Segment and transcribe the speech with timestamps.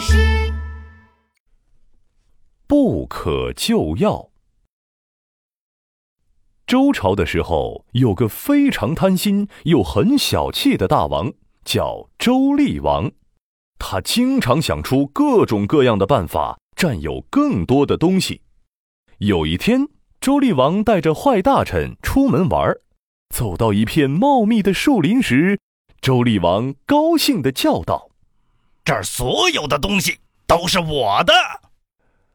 [0.00, 0.52] 师。
[2.66, 4.30] 不可救药。
[6.66, 11.32] 周朝的时候，有个非常贪心又很小气的大王，
[11.64, 13.10] 叫周厉王。
[13.78, 18.42] 他经常想出各种各样的办法，占有更多的东西。
[19.18, 19.88] 有一天，
[20.20, 22.76] 周厉王带着坏大臣出门玩，
[23.34, 25.58] 走到一片茂密的树林时，
[26.02, 28.07] 周厉王高兴地叫道
[28.88, 31.34] ：“这儿所有的东西都是我的！”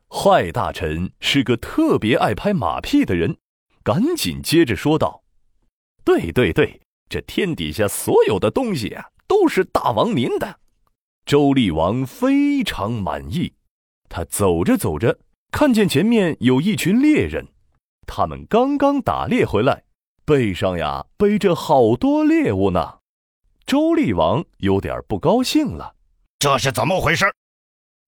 [0.08, 3.38] 坏大臣是个特别爱拍马屁的人，
[3.84, 5.24] 赶紧接着说道
[6.06, 10.60] ：“对对对，这天底下所有的东西啊，都是大王您的。”
[11.26, 13.54] 周厉王非常满意。
[14.08, 15.18] 他走着走着，
[15.50, 17.48] 看见前面有一群猎人，
[18.06, 19.86] 他们刚刚打猎回来，
[20.24, 23.00] 背上呀背着好多猎物呢。
[23.66, 25.96] 周厉王有点不高兴了
[26.44, 27.26] ：“这是怎么回事？”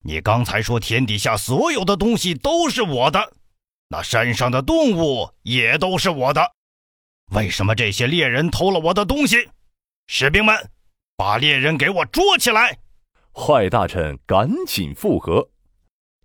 [0.03, 3.32] 你刚才说天底下所有的东西都是我的，
[3.87, 6.51] 那山上的动物也都是我的，
[7.32, 9.48] 为什么这些猎人偷了我的东西？
[10.07, 10.54] 士兵们，
[11.15, 12.77] 把猎人给我捉起来！
[13.32, 15.48] 坏大臣赶紧附和：“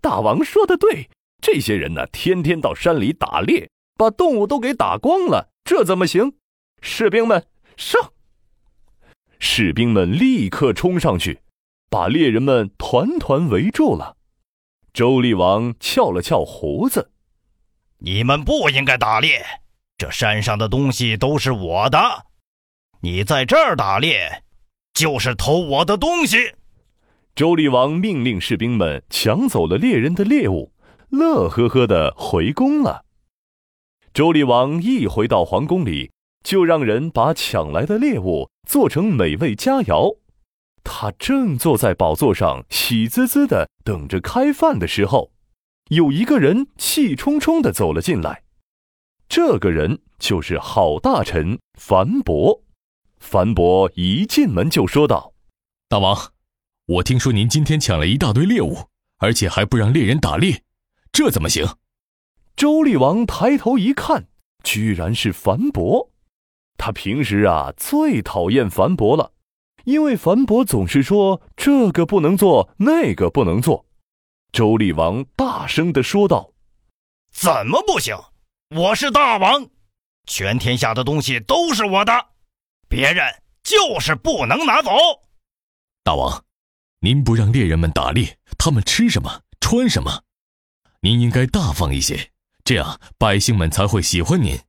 [0.01, 1.09] 大王说的对，
[1.41, 6.33] 这些人呢，天天到山里打猎，把动物都给打光了，这怎么行？
[6.81, 7.47] 士兵们
[7.77, 8.11] 上！”
[9.39, 11.39] 士兵们立刻冲上去。
[11.91, 14.15] 把猎人们团团围住了。
[14.93, 17.11] 周厉王翘了翘胡子
[17.99, 19.43] ：“你们不应该打猎，
[19.97, 21.99] 这山上的东西都是我的。
[23.01, 24.43] 你在这儿打猎，
[24.93, 26.55] 就是偷我的东西。”
[27.35, 30.71] 周厉王命令士兵们抢走了猎人的猎物，
[31.09, 33.03] 乐呵呵的回宫了。
[34.13, 40.20] 周厉王一回到皇宫里，就让人把抢来的猎物做成美味佳肴。
[40.83, 45.31] 他正坐在宝座上，喜滋滋的等着开饭的时候，
[45.89, 48.43] 有一个人气冲冲的走了进来。
[49.29, 52.63] 这个人就是好大臣樊伯。
[53.19, 55.33] 樊伯一进门就说道
[55.87, 56.33] ：“大王，
[56.87, 58.87] 我听说您今天抢了一大堆猎物，
[59.19, 60.63] 而且还不让猎人打猎，
[61.11, 61.65] 这怎么行？”
[62.57, 64.27] 周厉王抬头一看，
[64.63, 66.11] 居然是樊伯。
[66.77, 69.31] 他平时啊最讨厌樊伯了。
[69.85, 73.85] 因为樊伯总是说这个不能做，那个不能做，
[74.51, 76.51] 周厉王大声的说道
[77.31, 78.15] ：“怎么不行？
[78.75, 79.67] 我是大王，
[80.27, 82.13] 全天下的东西都是我的，
[82.87, 83.25] 别人
[83.63, 84.91] 就是不能拿走。”
[86.03, 86.43] 大王，
[86.99, 90.23] 您不让猎人们打猎，他们吃什么穿什么？
[91.01, 92.31] 您应该大方一些，
[92.63, 94.59] 这样百姓们才会喜欢您。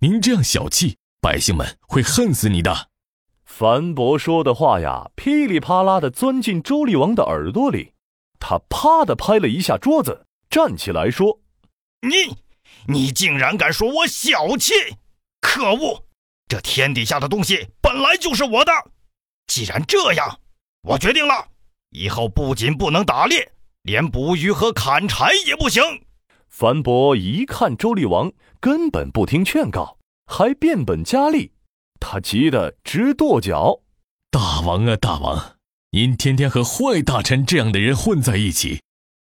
[0.00, 2.90] 您这样小气，百姓们会恨死你的。
[3.48, 7.94] 樊伯说的话呀，噼里啪啦的钻进周厉王的耳朵里。
[8.38, 11.40] 他啪的拍了一下桌子，站起来说
[12.06, 12.36] ：“你，
[12.86, 14.74] 你竟然敢说我小气！
[15.40, 16.04] 可恶！
[16.46, 18.70] 这天底下的东西本来就是我的。
[19.48, 20.38] 既然这样，
[20.82, 21.48] 我决定了，
[21.90, 23.50] 以后不仅不能打猎，
[23.82, 25.82] 连捕鱼和砍柴也不行。”
[26.48, 31.50] 樊伯一看周厉王根本不听劝告，还变本加厉。
[32.00, 33.80] 他急得直跺脚
[34.30, 35.56] ：“大王啊，大王，
[35.90, 38.82] 您天天和坏大臣这样的人混在一起，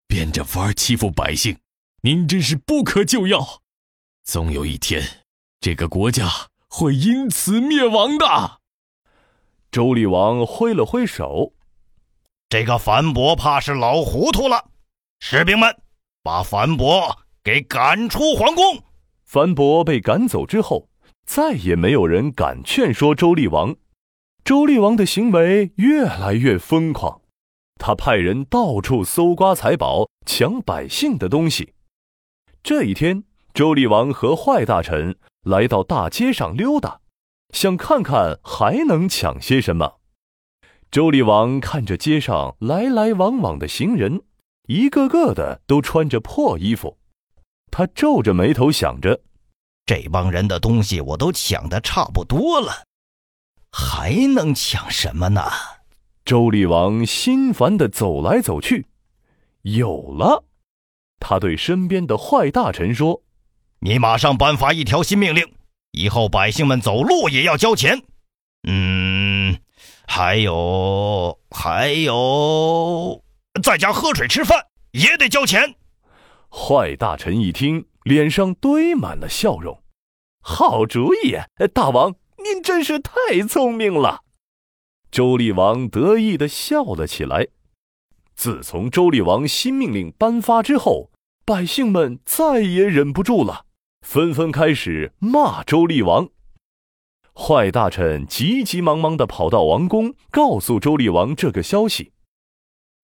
[0.06, 1.58] 变着法儿欺负百姓，
[2.02, 3.62] 您真是不可救药。
[4.24, 5.02] 总有一天，
[5.60, 6.28] 这个国家
[6.68, 8.60] 会因此灭亡的。”
[9.72, 11.52] 周厉王挥了挥手
[12.48, 14.70] ：“这个樊伯怕是老糊涂了。
[15.20, 15.74] 士兵们，
[16.22, 18.82] 把樊伯给赶出皇宫。”
[19.24, 20.88] 樊伯被赶走之后。
[21.28, 23.76] 再也没有人敢劝说周厉王，
[24.44, 27.20] 周厉王的行为越来越疯狂，
[27.78, 31.74] 他派人到处搜刮财宝，抢百姓的东西。
[32.62, 37.00] 这一天，周厉王和坏大臣来到大街上溜达，
[37.52, 39.98] 想看看还能抢些什么。
[40.90, 44.22] 周厉王看着街上来来往往的行人，
[44.66, 46.96] 一个个的都穿着破衣服，
[47.70, 49.20] 他皱着眉头想着。
[49.88, 52.85] 这帮人的东西我都抢的差不多了，
[53.73, 55.50] 还能抢什么呢？
[56.26, 58.85] 周厉王心烦的走来走去，
[59.62, 60.44] 有了，
[61.19, 63.23] 他对身边的坏大臣说
[63.81, 65.50] ：“你马上颁发一条新命令，
[65.93, 68.02] 以后百姓们走路也要交钱。
[68.69, 69.58] 嗯，
[70.06, 73.25] 还有还有，
[73.62, 75.76] 在家喝水吃饭也得交钱。”
[76.52, 77.87] 坏大臣一听。
[78.08, 79.82] 脸上堆满了笑容，
[80.40, 81.37] 好主意！
[81.75, 84.22] 大王，您真是太聪明了。
[85.10, 87.49] 周厉王得意的笑了起来。
[88.34, 91.10] 自从周厉王新命令颁发之后，
[91.44, 93.66] 百姓们再也忍不住了，
[94.00, 96.31] 纷纷开始骂周厉王。
[97.34, 102.12] 坏大臣急急忙忙地跑到王宫，告诉周厉王这个消息。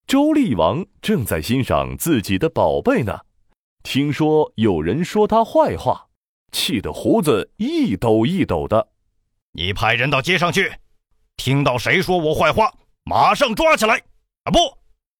[0.06, 3.21] 周厉王正在欣赏自己的宝贝呢，
[3.85, 6.09] 听说有人说他坏话，
[6.51, 8.89] 气得胡子一抖一抖的。
[9.53, 10.73] 你派人到街上去，
[11.37, 13.95] 听到谁说我坏话，马上抓起来！
[14.45, 14.59] 啊，不，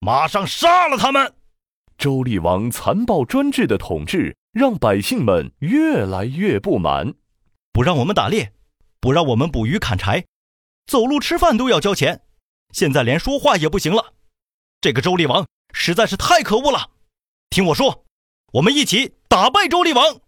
[0.01, 1.33] 马上杀了他们！
[1.97, 7.15] 周厉王残暴专制的统治让百姓们越来越不满，
[7.73, 8.53] 不让我们打猎。
[8.99, 10.25] 不让我们捕鱼砍柴，
[10.87, 12.23] 走路吃饭都要交钱，
[12.73, 14.15] 现在连说话也不行了。
[14.81, 16.91] 这个周厉王实在是太可恶了！
[17.51, 18.07] 听我说，
[18.55, 20.21] 我们一起打败周厉王！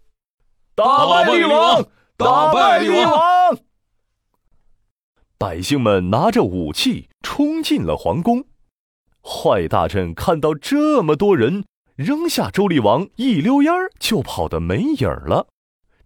[0.75, 1.87] 打败厉王！
[2.17, 3.57] 打败厉王！
[5.39, 8.45] 百姓们拿着武器冲进了皇宫。
[9.23, 15.47] 坏大臣看到这么多人，扔下周厉王，一溜烟儿就跑得没影儿了。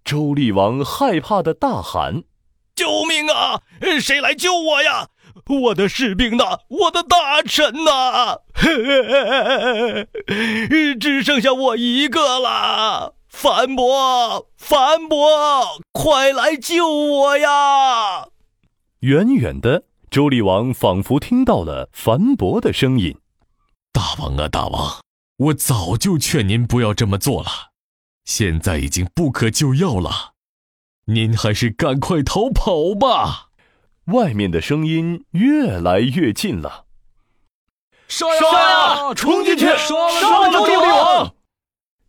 [0.04, 2.24] 周厉王害怕的大喊。
[2.74, 3.62] 救命啊！
[3.98, 5.08] 谁来救我呀？
[5.50, 6.60] 我的士兵呢？
[6.68, 8.42] 我的大臣呢？
[11.00, 13.14] 只剩下我一个了！
[13.28, 18.28] 樊伯，樊伯，快来救我呀！
[19.00, 23.16] 远远的，周厉王仿佛听到了樊伯的声音
[23.92, 25.00] ：“大王啊，大王，
[25.38, 27.48] 我早就劝您不要这么做了，
[28.24, 30.32] 现在已经不可救药了。”
[31.06, 33.49] 您还是赶快逃跑吧！
[34.12, 36.86] 外面的声音越来越近了。
[38.08, 39.14] 杀呀！
[39.14, 39.66] 冲进去！
[39.66, 39.94] 杀
[40.40, 41.34] 了周厉王！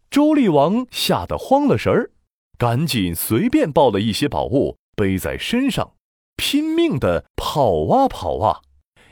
[0.09, 2.11] 周厉王吓得慌了神儿，
[2.57, 5.93] 赶紧随便抱了一些宝物背在身上，
[6.35, 8.61] 拼命的跑啊跑啊，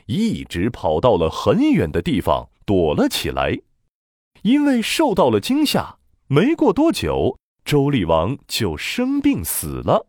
[0.06, 3.60] 一直跑到了很远的地方躲了起来。
[4.42, 7.38] 因为受到了惊吓，没过多久。
[7.64, 10.06] 周厉王就生病死了。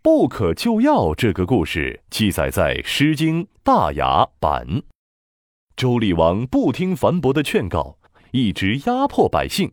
[0.00, 4.82] 不可救药这个故事记载在《诗经·大雅》版。
[5.76, 7.98] 周厉王不听樊伯的劝告，
[8.30, 9.72] 一直压迫百姓，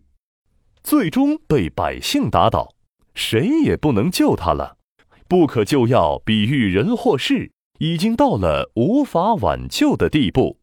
[0.82, 2.74] 最终被百姓打倒，
[3.14, 4.78] 谁也不能救他了。
[5.28, 10.58] 不可救药比喻人或事已经到了无法挽救的地步。